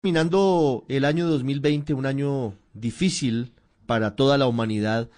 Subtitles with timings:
[0.00, 3.52] terminando el año 2020, un año difícil
[3.84, 5.10] para toda la humanidad,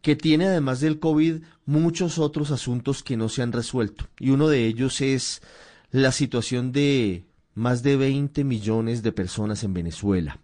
[0.00, 4.06] que tiene además del COVID muchos otros asuntos que no se han resuelto.
[4.20, 5.42] Y uno de ellos es
[5.90, 7.24] la situación de
[7.56, 10.38] más de 20 millones de personas en Venezuela.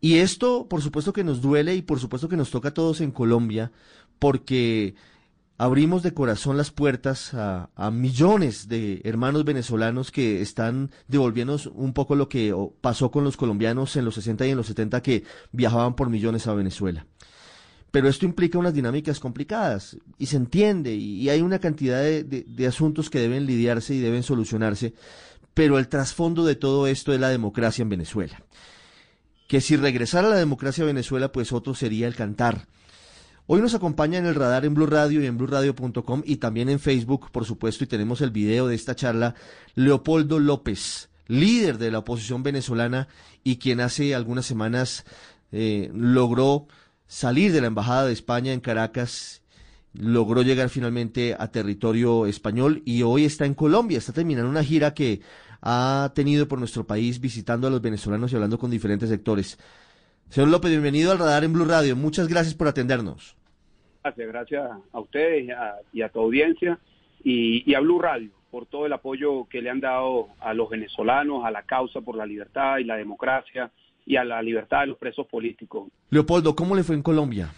[0.00, 3.02] Y esto, por supuesto que nos duele y por supuesto que nos toca a todos
[3.02, 3.72] en Colombia,
[4.18, 4.94] porque
[5.60, 12.16] abrimos de corazón las puertas a, millones de hermanos venezolanos que están devolviéndonos un poco
[12.16, 15.96] lo que pasó con los colombianos en los 60 y en los 70 que viajaban
[15.96, 17.06] por millones a Venezuela.
[17.90, 23.10] Pero esto implica unas dinámicas complicadas y se entiende y, hay una cantidad de, asuntos
[23.10, 24.94] que deben lidiarse y deben solucionarse,
[25.52, 28.42] pero el trasfondo de todo esto es la democracia en Venezuela.
[29.46, 32.66] Que si regresara a la democracia a Venezuela, pues otro sería el cantar
[33.52, 36.78] Hoy nos acompaña en el radar en Blue Radio y en BlueRadio.com y también en
[36.78, 39.34] Facebook, por supuesto, y tenemos el video de esta charla,
[39.74, 43.08] Leopoldo López, líder de la oposición venezolana
[43.42, 45.04] y quien hace algunas semanas
[45.50, 46.68] eh, logró
[47.08, 49.42] salir de la Embajada de España en Caracas,
[49.94, 54.94] logró llegar finalmente a territorio español y hoy está en Colombia, está terminando una gira
[54.94, 55.22] que
[55.60, 59.58] ha tenido por nuestro país visitando a los venezolanos y hablando con diferentes sectores.
[60.28, 61.96] Señor López, bienvenido al radar en Blue Radio.
[61.96, 63.39] Muchas gracias por atendernos.
[64.02, 65.48] Gracias, gracias a ustedes
[65.92, 66.78] y a, tu audiencia
[67.22, 71.44] y, a Blue Radio por todo el apoyo que le han dado a los venezolanos,
[71.44, 73.70] a la causa por la libertad y la democracia
[74.06, 75.88] y a la libertad de los presos políticos.
[76.08, 77.50] Leopoldo, ¿cómo le fue en Colombia?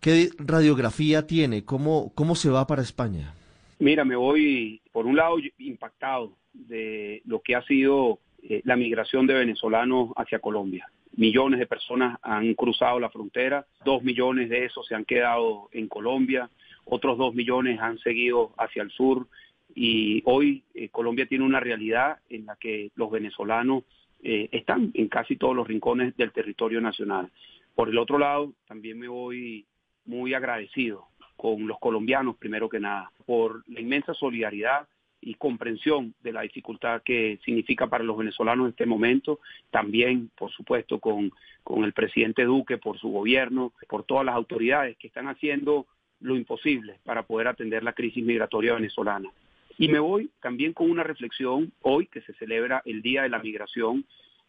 [0.00, 1.64] ¿Qué radiografía tiene?
[1.64, 3.34] ¿Cómo, cómo se va para España?
[3.78, 9.26] Mira, me voy, por un lado, impactado de lo que ha sido eh, la migración
[9.26, 14.86] de venezolanos hacia Colombia millones de personas han cruzado la frontera, dos millones de esos
[14.86, 16.50] se han quedado en Colombia,
[16.84, 19.26] otros dos millones han seguido hacia el sur
[19.74, 23.84] y hoy eh, Colombia tiene una realidad en la que los venezolanos
[24.22, 27.30] eh, están en casi todos los rincones del territorio nacional.
[27.74, 29.66] Por el otro lado, también me voy
[30.04, 34.86] muy agradecido con los colombianos, primero que nada, por la inmensa solidaridad
[35.20, 40.50] y comprensión de la dificultad que significa para los venezolanos en este momento, también, por
[40.50, 41.32] supuesto, con,
[41.62, 45.86] con el presidente Duque, por su gobierno, por todas las autoridades que están haciendo
[46.20, 49.30] lo imposible para poder atender la crisis migratoria venezolana.
[49.78, 53.38] Y me voy también con una reflexión, hoy que se celebra el Día de la
[53.38, 54.04] Migración,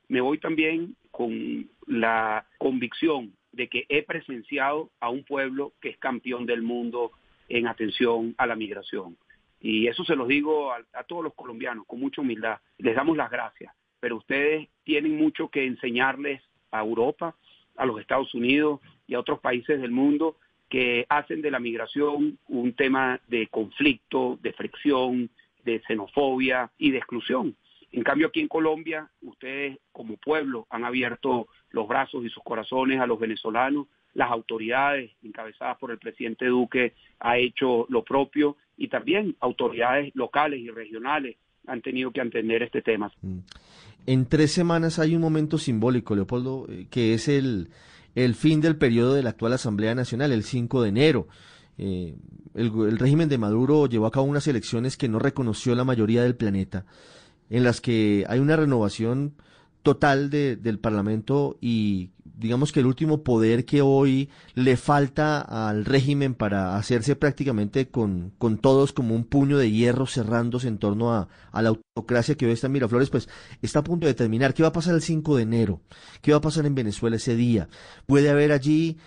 [0.09, 5.97] me voy también con la convicción de que he presenciado a un pueblo que es
[5.97, 7.11] campeón del mundo
[7.47, 9.17] en atención a la migración.
[9.61, 12.57] Y eso se los digo a, todos los colombianos con mucha humildad.
[12.79, 16.41] Les damos las gracias, pero ustedes tienen mucho que enseñarles
[16.71, 17.35] a Europa,
[17.77, 22.39] a los Estados Unidos y a otros países del mundo que hacen de la migración
[22.47, 25.29] un tema de conflicto, de fricción,
[25.63, 27.55] de xenofobia y de exclusión.
[27.91, 32.99] En cambio, aquí en Colombia, ustedes como pueblo han abierto los brazos y sus corazones
[32.99, 33.87] a los venezolanos.
[34.13, 40.59] Las autoridades, encabezadas por el presidente Duque, ha hecho lo propio y también autoridades locales
[40.59, 41.37] y regionales
[41.67, 43.11] han tenido que entender este tema.
[43.21, 43.39] Mm.
[44.07, 47.69] En tres semanas hay un momento simbólico, Leopoldo, eh, que es el,
[48.15, 51.27] el fin del periodo de la actual Asamblea Nacional, el 5 de enero.
[51.77, 52.15] Eh,
[52.53, 56.35] el, régimen de Maduro llevó a cabo unas elecciones que no reconoció la mayoría del
[56.35, 56.85] planeta,
[57.49, 59.33] en las que hay una renovación
[59.83, 62.11] total de, del Parlamento y
[62.41, 68.33] digamos que el último poder que hoy le falta al régimen para hacerse prácticamente con,
[68.39, 72.47] con todos como un puño de hierro cerrándose en torno a, a, la autocracia que
[72.47, 73.29] hoy está en Miraflores, pues
[73.61, 74.55] está a punto de terminar.
[74.55, 75.81] ¿Qué va a pasar el 5 de enero?
[76.21, 77.69] ¿Qué va a pasar en Venezuela ese día?
[78.07, 78.97] ¿Puede haber allí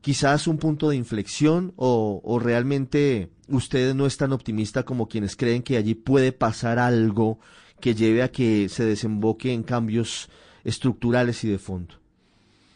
[0.00, 5.34] quizás un punto de inflexión o, o realmente ustedes no es tan optimista como quienes
[5.34, 7.40] creen que allí puede pasar algo
[7.80, 10.30] que lleve a que se desemboque en cambios
[10.64, 11.94] estructurales y de fondo?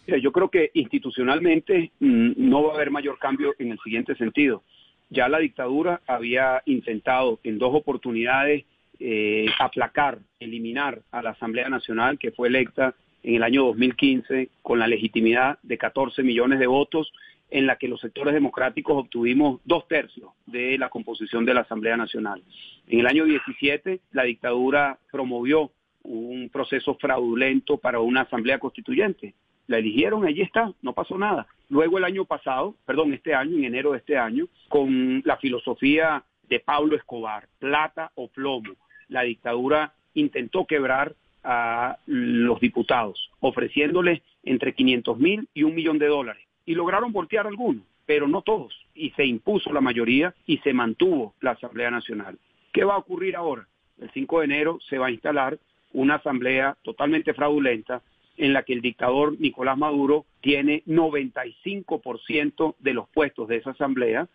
[0.06, 4.62] Yo creo que institucionalmente mm, no va a haber mayor cambio en el siguiente sentido.
[5.08, 8.64] Ya la dictadura había intentado en dos oportunidades
[8.98, 14.78] eh, aplacar, eliminar a la Asamblea Nacional que fue electa en el año 2015 con
[14.78, 17.12] la legitimidad de 14 millones de votos
[17.50, 21.96] en la que los sectores democráticos obtuvimos dos tercios de la composición de la Asamblea
[21.96, 22.42] Nacional.
[22.86, 25.70] En el año 17, la dictadura promovió
[26.02, 29.34] un proceso fraudulento para una asamblea constituyente.
[29.66, 31.46] La eligieron, allí está, no pasó nada.
[31.68, 36.24] Luego el año pasado, perdón, este año, en enero de este año, con la filosofía
[36.48, 38.72] de Pablo Escobar, plata o plomo,
[39.08, 41.14] la dictadura intentó quebrar
[41.44, 47.46] a los diputados, ofreciéndoles entre 500 mil y un millón de dólares y lograron voltear
[47.46, 52.38] algunos, pero no todos, y se impuso la mayoría y se mantuvo la Asamblea Nacional.
[52.72, 53.66] ¿Qué va a ocurrir ahora?
[54.00, 55.58] El 5 de enero se va a instalar
[55.92, 58.02] una asamblea totalmente fraudulenta
[58.36, 64.28] en la que el dictador Nicolás Maduro tiene 95% de los puestos de esa asamblea,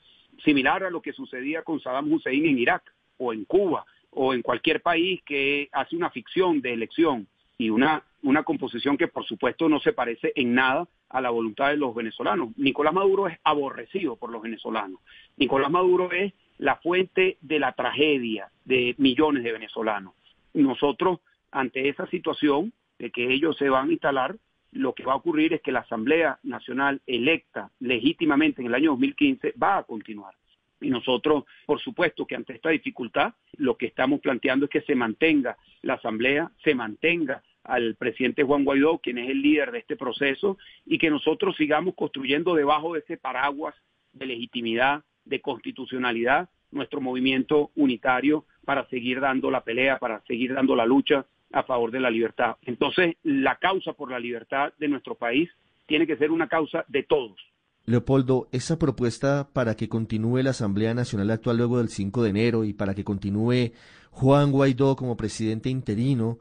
[0.44, 2.83] similar a lo que sucedía con Saddam Hussein en Irak
[3.18, 7.27] o en Cuba o en cualquier país que hace una ficción de elección
[7.57, 11.69] y una, una composición que por supuesto no se parece en nada a la voluntad
[11.69, 12.49] de los venezolanos.
[12.57, 14.99] Nicolás Maduro es aborrecido por los venezolanos.
[15.37, 20.13] Nicolás Maduro es la fuente de la tragedia de millones de venezolanos.
[20.53, 21.19] Nosotros,
[21.51, 24.37] ante esa situación de que ellos se van a instalar,
[24.71, 28.91] lo que va a ocurrir es que la Asamblea Nacional electa legítimamente en el año
[28.91, 30.33] 2015 va a continuar.
[30.81, 34.95] Y nosotros, por supuesto que ante esta dificultad, lo que estamos planteando es que se
[34.95, 39.95] mantenga la Asamblea, se mantenga al presidente Juan Guaidó, quien es el líder de este
[39.95, 43.75] proceso, y que nosotros sigamos construyendo debajo de ese paraguas
[44.13, 50.75] de legitimidad, de constitucionalidad, nuestro movimiento unitario para seguir dando la pelea, para seguir dando
[50.75, 52.57] la lucha a favor de la libertad.
[52.63, 55.50] Entonces, la causa por la libertad de nuestro país
[55.88, 57.39] tiene que ser una causa de todos.
[57.85, 62.63] Leopoldo, esa propuesta para que continúe la Asamblea Nacional actual luego del 5 de enero
[62.63, 63.73] y para que continúe
[64.09, 66.39] Juan Guaidó como presidente interino,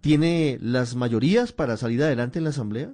[0.00, 2.90] ¿tiene las mayorías para salir adelante en la Asamblea?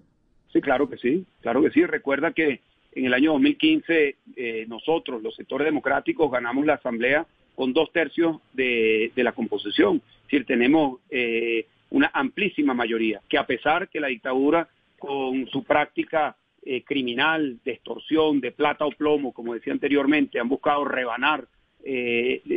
[0.53, 1.85] Sí, claro que sí, claro que sí.
[1.85, 2.61] Recuerda que
[2.95, 8.39] en el año 2015 eh, nosotros, los sectores democráticos, ganamos la Asamblea con dos tercios
[8.53, 9.97] de, la composición.
[9.97, 14.69] Es decir, tenemos eh, una amplísima mayoría, que a pesar que la dictadura,
[14.99, 20.49] con su práctica eh, criminal, de extorsión, de plata o plomo, como decía anteriormente, han
[20.49, 21.47] buscado rebanar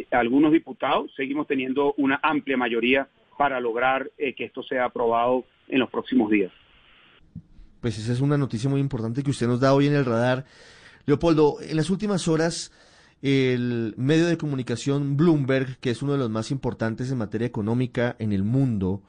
[0.09, 5.79] a algunos diputados, seguimos teniendo una amplia mayoría para lograr que esto sea aprobado en
[5.79, 6.51] los próximos días
[7.81, 10.45] pues esa es una noticia muy importante que usted nos da hoy en el radar.
[11.05, 12.71] Leopoldo, en las últimas horas,
[13.21, 18.15] el medio de comunicación Bloomberg, que es uno de los más importantes en materia económica
[18.19, 19.03] en el mundo,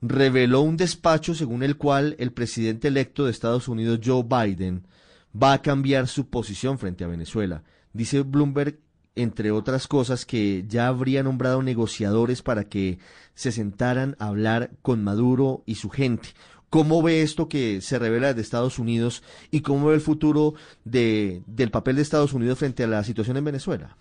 [0.00, 4.86] reveló un despacho según el cual el presidente electo de Estados Unidos, Joe Biden,
[5.40, 7.62] va a cambiar su posición frente a Venezuela.
[7.92, 8.78] Dice Bloomberg,
[9.14, 12.98] entre otras cosas, que ya habría nombrado negociadores para que
[13.34, 16.28] se sentaran a hablar con Maduro y su gente.
[16.70, 20.54] ¿Cómo ve esto que se revela desde Estados Unidos y cómo ve el futuro
[20.84, 23.96] de, del papel de Estados Unidos frente a la situación en Venezuela?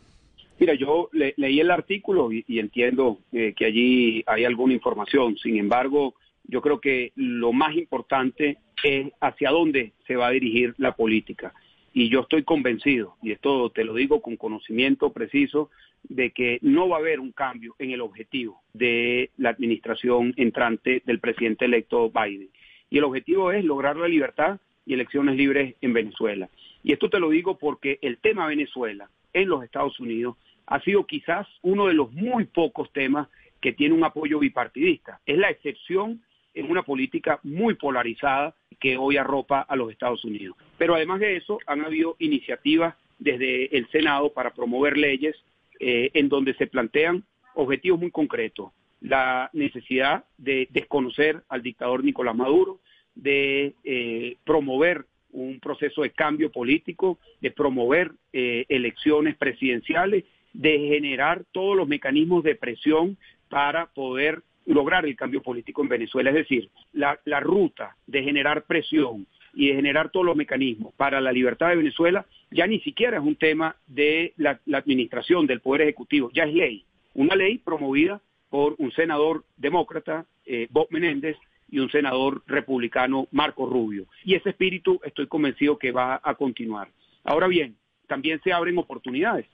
[0.57, 5.35] Mira, yo leí el artículo y, entiendo eh, que allí hay alguna información.
[5.37, 6.13] Sin embargo,
[6.43, 11.53] yo creo que lo más importante es hacia dónde se va a dirigir la política.
[11.93, 15.69] Y yo estoy convencido, y esto te lo digo con conocimiento preciso,
[16.03, 21.03] de que no va a haber un cambio en el objetivo de la administración entrante
[21.05, 22.49] del presidente electo Biden
[22.91, 26.49] y el objetivo es lograr la libertad y elecciones libres en Venezuela.
[26.83, 30.35] Y esto te lo digo porque el tema Venezuela en los Estados Unidos
[30.67, 33.29] ha sido quizás uno de los muy pocos temas
[33.61, 35.21] que tiene un apoyo bipartidista.
[35.25, 36.21] Es la excepción
[36.53, 40.57] en una política muy polarizada que hoy arropa a los Estados Unidos.
[40.77, 45.35] Pero además de eso, han habido iniciativas desde el Senado para promover leyes
[45.79, 47.23] eh, en donde se plantean
[47.53, 52.79] objetivos muy concretos la necesidad de desconocer al dictador Nicolás Maduro,
[53.15, 60.23] de eh, promover un proceso de cambio político, de promover eh, elecciones presidenciales,
[60.53, 63.17] de generar todos los mecanismos de presión
[63.49, 66.29] para poder lograr el cambio político en Venezuela.
[66.29, 71.31] Es decir, la, ruta de generar presión y de generar todos los mecanismos para la
[71.31, 76.29] libertad de Venezuela ya ni siquiera es un tema de la administración del Poder Ejecutivo,
[76.33, 76.85] ya es ley.
[77.13, 81.37] Una ley promovida por un senador demócrata, eh, Bob Menéndez,
[81.69, 84.05] y un senador republicano, Marco Rubio.
[84.25, 86.89] Y ese espíritu estoy convencido que va a continuar.
[87.23, 87.77] Ahora bien,
[88.07, 89.45] también se abren oportunidades.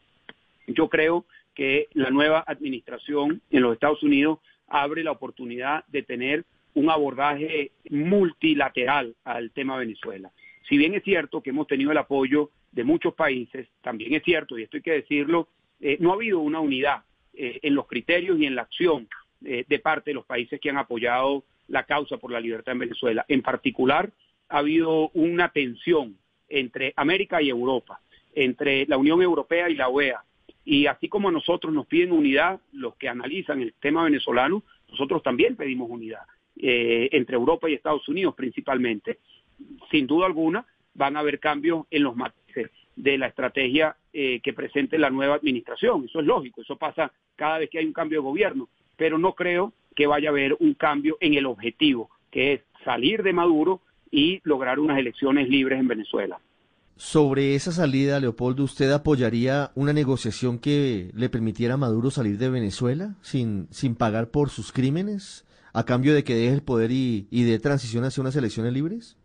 [0.65, 6.45] Yo creo que la nueva administración en los Estados Unidos abre la oportunidad de tener
[6.73, 10.31] un abordaje multilateral al tema Venezuela.
[10.67, 14.57] Si bien es cierto que hemos tenido el apoyo de muchos países, también es cierto,
[14.57, 15.47] y esto hay que decirlo,
[15.79, 19.07] eh, no ha habido una unidad eh, en los criterios y en la acción
[19.45, 22.79] eh, de parte de los países que han apoyado la causa por la libertad en
[22.79, 23.25] Venezuela.
[23.27, 24.11] En particular,
[24.49, 26.17] ha habido una tensión
[26.49, 27.99] entre América y Europa,
[28.33, 30.23] entre la Unión Europea y la OEA.
[30.69, 35.55] Y así como nosotros nos piden unidad, los que analizan el tema venezolano, nosotros también
[35.55, 36.23] pedimos unidad,
[36.57, 39.19] eh, entre Europa y Estados Unidos principalmente.
[39.89, 44.51] Sin duda alguna, van a haber cambios en los matices de la estrategia eh, que
[44.51, 46.03] presente la nueva administración.
[46.03, 49.35] Eso es lógico, eso pasa cada vez que hay un cambio de gobierno, pero no
[49.35, 53.79] creo que vaya a haber un cambio en el objetivo, que es salir de Maduro
[54.11, 56.41] y lograr unas elecciones libres en Venezuela.
[56.97, 62.49] Sobre esa salida, Leopoldo, ¿usted apoyaría una negociación que le permitiera a Maduro salir de
[62.49, 65.47] Venezuela sin, sin pagar por sus crímenes?
[65.77, 69.15] a cambio de que deje el poder y, y de transición hacia unas elecciones libres?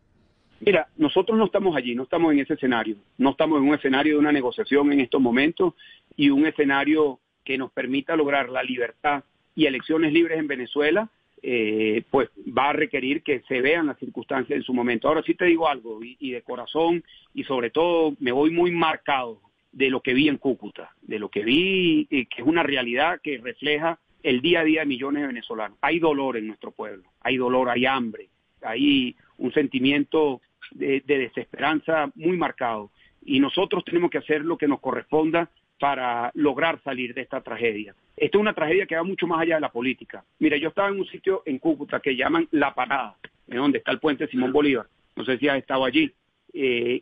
[0.60, 4.12] Mira, nosotros no estamos allí, no estamos en ese escenario, no estamos en un escenario
[4.12, 5.72] de una negociación en estos momentos
[6.14, 9.24] y un escenario que nos permita lograr la libertad
[9.54, 11.08] y elecciones libres en Venezuela,
[11.44, 15.08] eh, pues va a requerir que se vean las circunstancias en su momento.
[15.08, 17.02] Ahora sí te digo algo, y, de corazón,
[17.34, 19.40] y sobre todo me voy muy marcado
[19.72, 23.38] de lo que vi en Cúcuta, de lo que vi, que es una realidad que
[23.38, 25.78] refleja el día a día de millones de venezolanos.
[25.80, 28.28] Hay dolor en nuestro pueblo, hay dolor, hay hambre,
[28.62, 32.90] hay un sentimiento de, de desesperanza muy marcado.
[33.25, 35.50] Y nosotros tenemos que hacer lo que nos corresponda
[35.82, 37.92] para lograr salir de esta tragedia.
[38.16, 40.24] Esta es una tragedia que va mucho más allá de la política.
[40.38, 43.16] Mira, yo estaba en un sitio en Cúcuta que llaman La Parada,
[43.48, 44.86] en donde está el puente Simón Bolívar.
[45.16, 46.12] No sé si has estado allí.
[46.54, 47.00] Eh,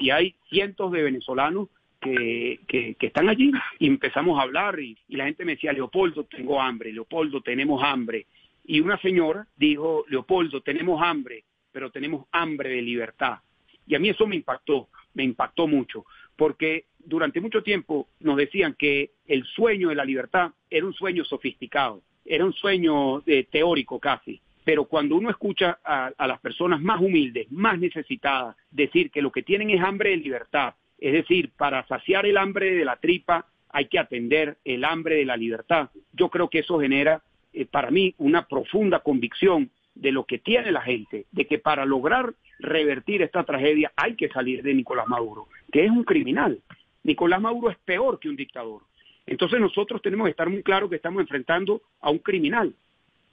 [0.00, 5.16] y, hay cientos de venezolanos que, que, están allí y empezamos a hablar y, y
[5.16, 8.26] la gente me decía, Leopoldo, tengo hambre, Leopoldo, tenemos hambre.
[8.66, 13.38] Y una señora dijo, Leopoldo, tenemos hambre, pero tenemos hambre de libertad.
[13.86, 16.04] Y a mí eso me impactó, me impactó mucho,
[16.36, 21.24] porque durante mucho tiempo nos decían que el sueño de la libertad era un sueño
[21.24, 24.40] sofisticado, era un sueño eh, teórico casi.
[24.64, 29.42] Pero cuando uno escucha a, las personas más humildes, más necesitadas, decir que lo que
[29.42, 33.88] tienen es hambre de libertad, es decir, para saciar el hambre de la tripa hay
[33.88, 38.14] que atender el hambre de la libertad, yo creo que eso genera eh, para mí
[38.18, 43.44] una profunda convicción de lo que tiene la gente, de que para lograr revertir esta
[43.44, 46.60] tragedia hay que salir de Nicolás Maduro, que es un criminal,
[47.04, 48.82] Nicolás Maduro es peor que un dictador.
[49.26, 52.74] Entonces nosotros tenemos que estar muy claros que estamos enfrentando a un criminal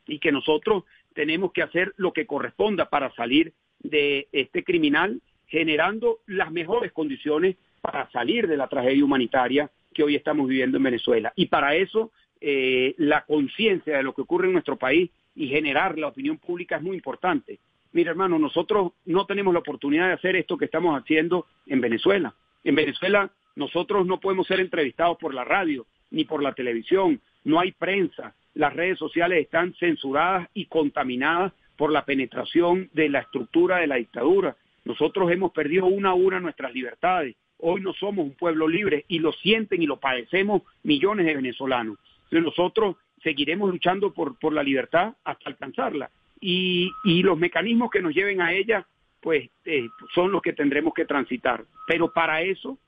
[0.07, 6.19] y que nosotros tenemos que hacer lo que corresponda para salir de este criminal generando
[6.27, 11.33] las mejores condiciones para salir de la tragedia humanitaria que hoy estamos viviendo en Venezuela.
[11.35, 15.97] Y para eso eh, la conciencia de lo que ocurre en nuestro país y generar
[15.97, 17.59] la opinión pública es muy importante.
[17.91, 22.33] Mira, hermano, nosotros no tenemos la oportunidad de hacer esto que estamos haciendo en Venezuela.
[22.63, 27.60] En Venezuela nosotros no podemos ser entrevistados por la radio ni por la televisión, no
[27.60, 33.77] hay prensa, las redes sociales están censuradas y contaminadas por la penetración de la estructura
[33.77, 34.55] de la dictadura.
[34.84, 37.36] Nosotros hemos perdido una a una nuestras libertades.
[37.58, 41.98] Hoy no somos un pueblo libre y lo sienten y lo padecemos millones de venezolanos.
[42.31, 46.10] nosotros seguiremos luchando por, la libertad hasta alcanzarla.
[46.39, 48.86] Y, y los mecanismos que nos lleven a ella,
[49.22, 51.63] pues eh, son los que tendremos que transitar.
[51.88, 52.79] Pero para eso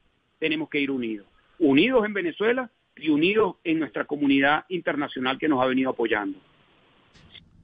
[0.44, 1.26] tenemos que ir unidos.
[1.58, 6.38] Unidos en Venezuela y unidos en nuestra comunidad internacional que nos ha venido apoyando.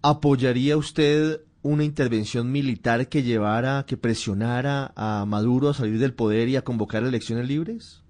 [0.02, 6.48] ¿Apoyaría usted una intervención militar que llevara, que presionara a Maduro a salir del poder
[6.48, 8.02] y a convocar elecciones libres?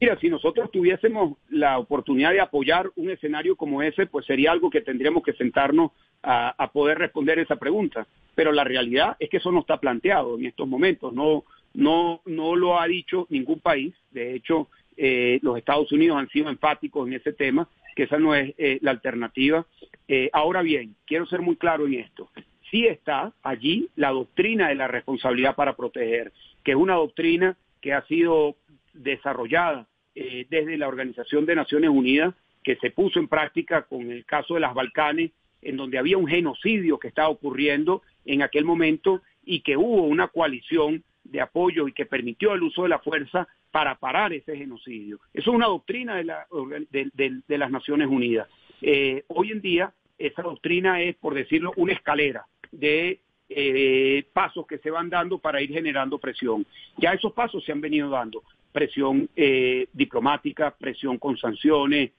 [0.00, 4.70] Mira, si nosotros tuviésemos la oportunidad de apoyar un escenario como ese, pues sería algo
[4.70, 5.90] que tendríamos que sentarnos
[6.22, 8.06] a, a, poder responder esa pregunta.
[8.36, 11.12] Pero la realidad es que eso no está planteado en estos momentos.
[11.12, 11.44] No,
[11.74, 13.94] no, no lo ha dicho ningún país.
[14.10, 18.34] De hecho, eh, los Estados Unidos han sido enfáticos en ese tema, que esa no
[18.34, 19.66] es eh, la alternativa.
[20.08, 22.30] Eh, ahora bien, quiero ser muy claro en esto.
[22.70, 26.32] Sí está allí la doctrina de la responsabilidad para proteger,
[26.64, 28.56] que es una doctrina que ha sido
[28.94, 34.54] desarrollada desde la Organización de Naciones Unidas, que se puso en práctica con el caso
[34.54, 39.60] de las Balcanes, en donde había un genocidio que estaba ocurriendo en aquel momento y
[39.60, 43.96] que hubo una coalición de apoyo y que permitió el uso de la fuerza para
[43.96, 45.18] parar ese genocidio.
[45.32, 46.46] Eso es una doctrina de, la,
[46.90, 48.48] de, las Naciones Unidas.
[48.80, 54.78] Eh, hoy en día, esa doctrina es, por decirlo, una escalera de eh, pasos que
[54.78, 56.66] se van dando para ir generando presión.
[56.98, 58.42] Ya esos pasos se han venido dando.
[58.70, 62.12] Presión eh, diplomática, presión con sanciones,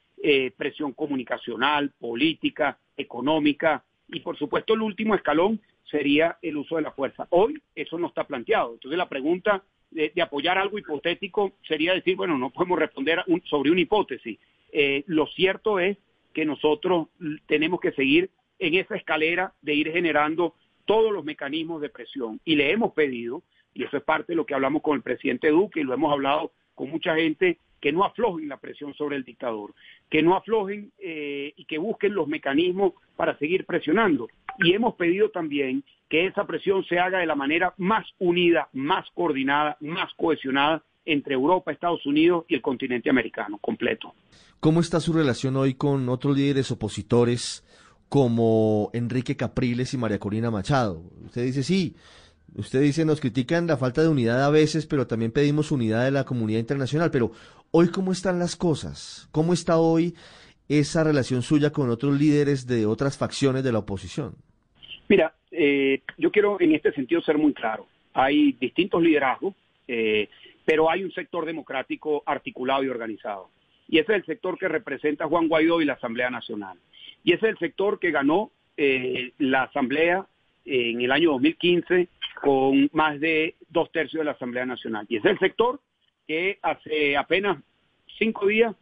[0.58, 6.92] presión comunicacional, política, económica y, por supuesto, el último escalón sería el uso de la
[6.92, 7.27] fuerza.
[7.30, 8.74] Hoy eso no está planteado.
[8.74, 13.82] Entonces la pregunta de, apoyar algo hipotético sería decir, bueno, no podemos responder sobre una
[13.82, 14.39] hipótesis.
[14.72, 15.98] Eh, lo cierto es
[16.34, 17.08] que nosotros
[17.48, 22.39] tenemos que seguir en esa escalera de ir generando todos los mecanismos de presión.
[22.44, 23.42] Y le hemos pedido,
[23.74, 26.12] y eso es parte de lo que hablamos con el presidente Duque y lo hemos
[26.12, 29.74] hablado con mucha gente, que no aflojen la presión sobre el dictador,
[30.10, 34.27] que no aflojen eh, y que busquen los mecanismos para seguir presionando.
[34.60, 39.06] Y hemos pedido también que esa presión se haga de la manera más unida, más
[39.14, 44.14] coordinada, más cohesionada entre Europa, Estados Unidos y el continente americano completo.
[44.60, 47.64] ¿Cómo está su relación hoy con otros líderes opositores
[48.10, 51.04] como Enrique Capriles y María Corina Machado?
[51.26, 51.96] Usted dice, sí,
[52.56, 56.12] usted dice, nos critican la falta de unidad a veces, pero también pedimos unidad de
[56.12, 57.12] la comunidad internacional.
[57.12, 57.32] Pero
[57.72, 59.28] hoy, ¿cómo están las cosas?
[59.32, 60.16] ¿Cómo está hoy
[60.68, 64.36] esa relación suya con otros líderes de otras facciones de la oposición?
[65.08, 67.88] Mira, eh, yo quiero en este sentido ser muy claro.
[68.14, 69.54] Hay distintos liderazgos,
[69.88, 70.30] eh,
[70.66, 73.50] pero hay un sector democrático articulado y organizado.
[73.88, 76.78] Y ese es el sector que representa Juan Guaidó y la Asamblea Nacional.
[77.24, 80.26] Y ese es el sector que ganó eh, la Asamblea
[80.66, 82.08] en el año 2015
[82.42, 85.06] con más de dos tercios de la Asamblea Nacional.
[85.08, 85.80] Y es el sector
[86.28, 87.58] que hace apenas
[88.18, 88.76] cinco días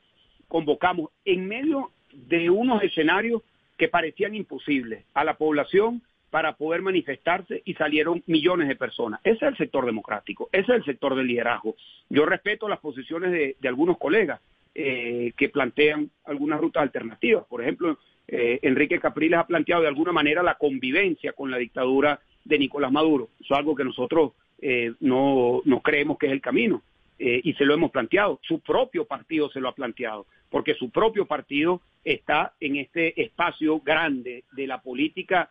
[0.53, 3.41] convocamos en medio de unos escenarios
[3.75, 9.19] que parecían imposibles a la población para poder manifestarse y salieron millones de personas.
[9.23, 11.75] Ese es el sector democrático, ese es el sector del liderazgo.
[12.07, 14.41] Yo respeto las posiciones de, algunos colegas
[14.75, 17.45] eh, que plantean algunas rutas alternativas.
[17.45, 22.19] Por ejemplo, eh, Enrique Capriles ha planteado de alguna manera la convivencia con la dictadura
[22.45, 23.29] de Nicolás Maduro.
[23.41, 26.83] Eso es algo que nosotros eh, no, no creemos que es el camino.
[27.19, 28.39] Y se lo hemos planteado.
[28.43, 33.79] Su propio partido se lo ha planteado, porque su propio partido está en este espacio
[33.79, 35.49] grande de la política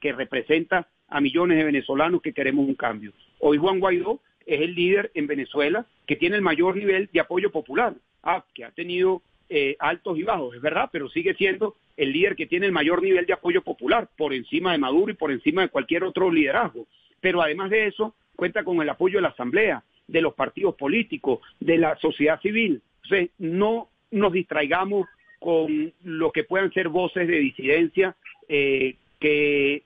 [0.00, 3.12] que representa a millones de venezolanos que queremos un cambio.
[3.38, 7.50] Hoy Juan Guaidó es el líder en Venezuela que tiene el mayor nivel de apoyo
[7.50, 12.12] popular, ah, que ha tenido eh, altos y bajos, es verdad, pero sigue siendo el
[12.12, 15.30] líder que tiene el mayor nivel de apoyo popular, por encima de Maduro y por
[15.30, 16.86] encima de cualquier otro liderazgo.
[17.20, 21.40] Pero además de eso, cuenta con el apoyo de la Asamblea, de los partidos políticos,
[21.60, 22.82] de la sociedad civil.
[23.04, 25.06] Entonces, no nos distraigamos
[25.38, 28.16] con lo que puedan ser voces de disidencia
[28.48, 29.84] eh, que,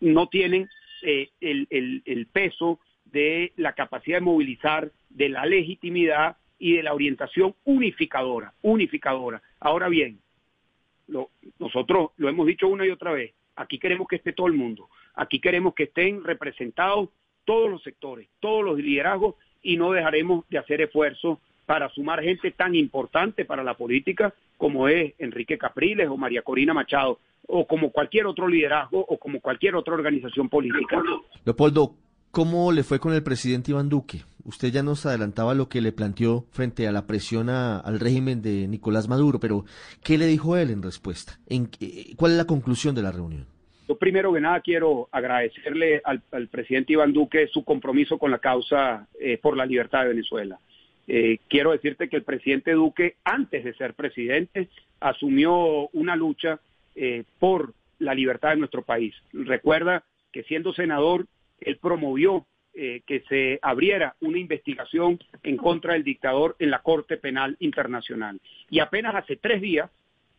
[0.00, 0.68] no tienen
[1.02, 7.54] eh, el, peso de la capacidad de movilizar, de la legitimidad y de la orientación
[7.64, 9.42] unificadora, unificadora.
[9.60, 10.20] Ahora bien,
[11.58, 14.88] nosotros lo hemos dicho una y otra vez, aquí queremos que esté todo el mundo,
[15.14, 17.10] aquí queremos que estén representados
[17.44, 22.50] todos los sectores, todos los liderazgos y no dejaremos de hacer esfuerzos para sumar gente
[22.50, 27.90] tan importante para la política como es Enrique Capriles o María Corina Machado o como
[27.90, 31.02] cualquier otro liderazgo o como cualquier otra organización política.
[31.44, 31.94] Leopoldo,
[32.30, 34.22] ¿cómo le fue con el presidente Iván Duque?
[34.44, 38.66] Usted ya nos adelantaba lo que le planteó frente a la presión al régimen de
[38.66, 39.64] Nicolás Maduro, pero
[40.02, 41.38] ¿qué le dijo él en respuesta?
[41.46, 41.70] ¿En,
[42.16, 43.46] ¿Cuál es la conclusión de la reunión?
[43.88, 49.08] Yo primero que nada quiero agradecerle al, presidente Iván Duque su compromiso con la causa
[49.18, 50.58] eh, por la libertad de Venezuela.
[51.06, 54.68] Eh, quiero decirte que el presidente Duque, antes de ser presidente,
[55.00, 56.60] asumió una lucha
[56.94, 59.14] eh, por la libertad de nuestro país.
[59.32, 61.26] Recuerda que siendo senador,
[61.60, 67.16] él promovió eh, que se abriera una investigación en contra del dictador en la Corte
[67.16, 68.40] Penal Internacional.
[68.70, 69.90] Y apenas hace tres días,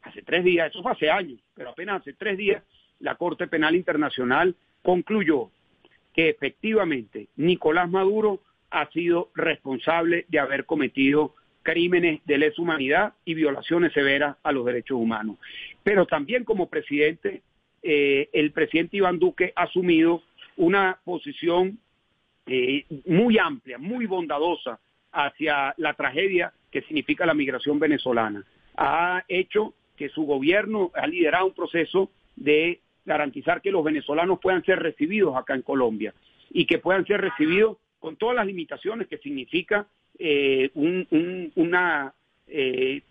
[0.03, 2.63] hace tres días, eso fue hace años, pero apenas hace tres días,
[2.99, 5.49] la Corte Penal Internacional concluyó
[6.13, 11.33] que efectivamente Nicolás Maduro ha sido responsable de haber cometido
[11.63, 15.37] crímenes de lesa humanidad y violaciones severas a los derechos humanos.
[15.83, 17.41] Pero también como presidente,
[17.83, 20.23] eh, el presidente Iván Duque ha asumido
[20.57, 21.79] una posición
[22.45, 24.79] eh, muy amplia, muy bondadosa
[25.11, 28.43] hacia la tragedia que significa la migración venezolana.
[28.75, 32.79] Ha hecho que su gobierno ha liderado un proceso de
[33.09, 36.13] garantizar que los venezolanos puedan ser recibidos acá en Colombia
[36.51, 39.87] y que puedan ser recibidos con todas las limitaciones que significa
[40.19, 40.69] eh,
[41.55, 42.13] una
[42.47, 43.01] eh,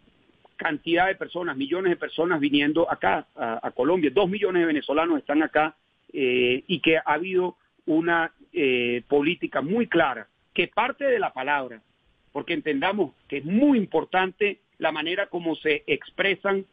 [0.56, 4.10] cantidad de personas, millones de personas viniendo acá a, Colombia.
[4.14, 5.74] Dos millones de venezolanos están acá
[6.12, 7.56] eh, y que ha habido
[7.86, 8.32] una
[9.06, 11.80] política muy clara que parte de la palabra,
[12.32, 16.64] porque entendamos que es muy importante la manera como se expresan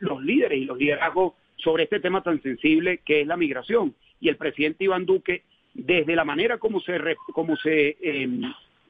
[0.00, 1.32] los líderes y los liderazgos
[1.64, 3.94] sobre este tema tan sensible que es la migración.
[4.20, 6.98] Y el presidente Iván Duque, desde la manera como se,
[7.32, 8.42] como se em,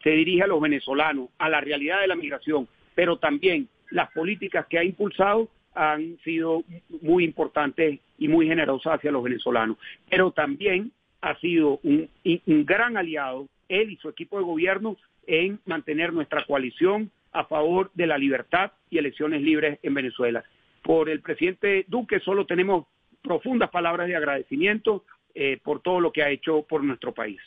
[0.04, 4.66] se dirige a los venezolanos, a la realidad de la migración, pero también las políticas
[4.66, 6.62] que ha impulsado han sido
[7.00, 9.78] muy importantes y muy generosas hacia los venezolanos.
[10.08, 12.08] Pero también ha sido un,
[12.44, 18.06] gran aliado, él y su equipo de gobierno, en mantener nuestra coalición a favor de
[18.06, 20.44] la libertad y elecciones libres en Venezuela.
[20.85, 22.87] Por el presidente Duque solo tenemos
[23.23, 27.40] profundas palabras de agradecimiento eh, por todo lo que ha hecho por nuestro país.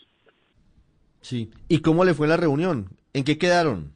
[1.21, 1.51] Sí.
[1.69, 2.87] ¿Y cómo le fue la reunión?
[3.13, 3.93] ¿En qué quedaron?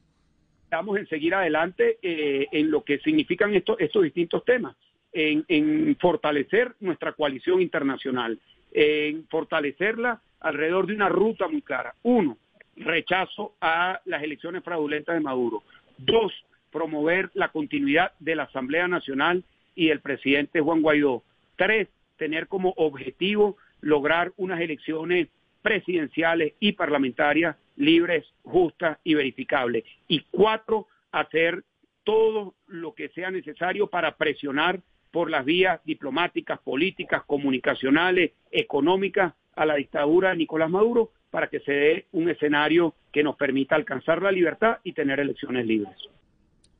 [0.69, 4.75] Vamos en seguir adelante eh, en lo que significan estos, estos distintos temas,
[5.11, 8.39] en, fortalecer nuestra coalición internacional,
[8.71, 11.95] en fortalecerla alrededor de una ruta muy clara.
[12.03, 12.37] Uno,
[12.75, 15.63] rechazo a las elecciones fraudulentas de Maduro.
[15.97, 16.31] Dos,
[16.71, 19.43] promover la continuidad de la Asamblea Nacional
[19.75, 21.23] y el presidente Juan Guaidó.
[21.55, 25.27] Tres, tener como objetivo lograr unas elecciones
[25.61, 29.83] presidenciales y parlamentarias libres, justas y verificables.
[30.07, 31.63] Y cuatro, hacer
[32.03, 34.79] todo lo que sea necesario para presionar
[35.11, 41.59] por las vías diplomáticas, políticas, comunicacionales, económicas a la dictadura de Nicolás Maduro para que
[41.59, 45.95] se dé un escenario que nos permita alcanzar la libertad y tener elecciones libres.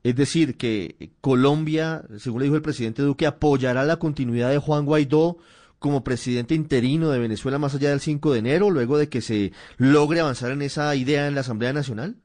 [0.03, 4.85] Es decir, que Colombia, según le dijo el presidente Duque, apoyará la continuidad de Juan
[4.85, 5.37] Guaidó
[5.77, 9.51] como presidente interino de Venezuela más allá del 5 de enero, luego de que se
[9.77, 12.15] logre avanzar en esa idea en la Asamblea Nacional?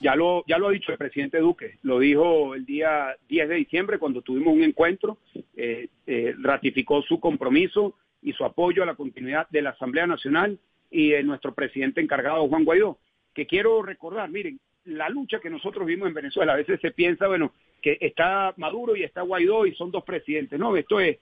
[0.00, 3.54] Ya lo, ya lo ha dicho el presidente Duque, lo dijo el día 10 de
[3.56, 5.18] diciembre cuando tuvimos un encuentro,
[5.56, 10.58] eh, eh, ratificó su compromiso y su apoyo a la continuidad de la Asamblea Nacional
[10.90, 12.98] y de nuestro presidente encargado, Juan Guaidó,
[13.34, 17.28] que quiero recordar, miren, la lucha que nosotros vimos en Venezuela, a veces se piensa,
[17.28, 21.18] bueno, que está Maduro y está Guaidó y son dos presidentes, no, esto es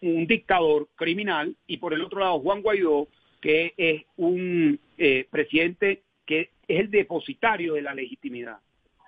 [0.00, 3.08] un, dictador criminal y por el otro lado Juan Guaidó,
[3.40, 8.58] que es un eh, presidente que es el depositario de la legitimidad.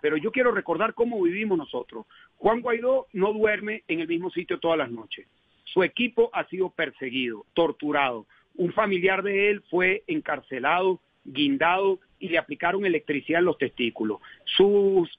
[0.02, 2.06] Pero yo quiero recordar cómo vivimos nosotros.
[2.36, 5.26] Juan Guaidó no duerme en el mismo sitio todas las noches.
[5.64, 8.26] Su equipo ha sido perseguido, torturado.
[8.56, 14.20] Un familiar de él fue encarcelado, guindado y le aplicaron electricidad en los testículos.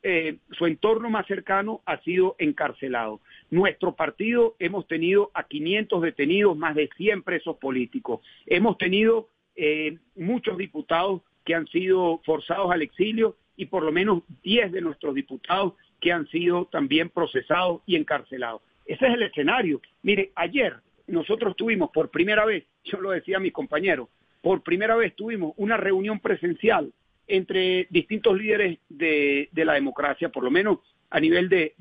[0.03, 3.21] Eh, su entorno más cercano ha sido encarcelado.
[3.49, 8.21] Nuestro partido hemos tenido a 500 detenidos, más de 100 presos políticos.
[8.45, 14.23] Hemos tenido eh, muchos diputados que han sido forzados al exilio y por lo menos
[14.43, 18.62] 10 de nuestros diputados que han sido también procesados y encarcelados.
[18.86, 19.81] Ese es el escenario.
[20.03, 20.75] Mire, ayer
[21.07, 24.10] nosotros tuvimos por primera vez, yo lo decía a mis compañeros,
[24.47, 26.93] por primera vez tuvimos una reunión presencial
[27.27, 30.79] entre distintos líderes de, la democracia, por lo menos
[31.10, 31.75] a nivel de,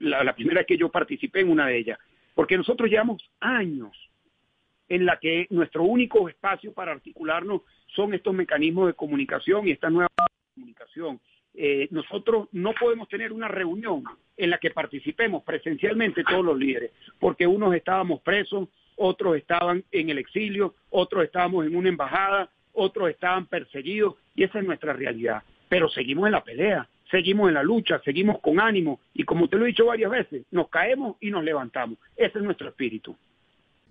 [0.00, 1.98] la, la, primera que yo participé en una de ellas,
[2.34, 3.96] porque nosotros llevamos años
[4.90, 9.88] en la que nuestro único espacio para articularnos son estos mecanismos de comunicación y esta
[9.88, 10.10] nueva
[10.54, 11.18] comunicación.
[11.54, 14.04] Eh, nosotros no podemos tener una reunión
[14.36, 20.10] en la que participemos presencialmente todos los líderes, porque unos estábamos presos, otros estaban en
[20.10, 25.42] el exilio, otros estábamos en una embajada, otros estaban perseguidos, y esa es nuestra realidad.
[25.68, 29.56] Pero seguimos en la pelea, seguimos en la lucha, seguimos con ánimo, y como te
[29.56, 31.98] lo he dicho varias veces, nos caemos y nos levantamos.
[32.16, 33.16] Ese es nuestro espíritu.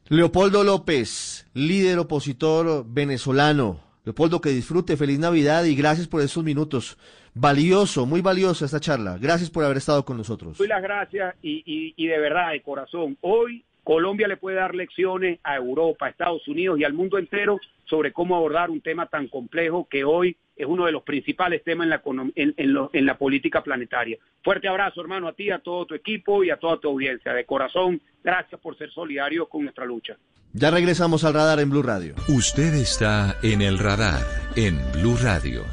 [0.10, 3.80] Leopoldo López, líder opositor venezolano.
[4.04, 6.98] Leopoldo, que disfrute, feliz Navidad y gracias por esos minutos.
[7.34, 9.18] Valioso, muy valiosa esta charla.
[9.18, 10.58] Gracias por haber estado con nosotros.
[10.58, 13.18] Doy las gracias y, y de verdad, de corazón.
[13.22, 17.60] Hoy Colombia le puede dar lecciones a Europa, a Estados Unidos y al mundo entero
[17.86, 21.86] sobre cómo abordar un tema tan complejo que hoy es uno de los principales temas
[21.86, 24.18] en la, en, la política planetaria.
[24.44, 27.34] Fuerte abrazo, hermano, a ti, a todo tu equipo y a toda tu audiencia.
[27.34, 30.18] De corazón, gracias por ser solidarios con nuestra lucha.
[30.54, 32.14] Ya regresamos al radar en Blue Radio.
[32.30, 34.22] Usted está en el radar
[34.56, 35.64] en Blue Radio.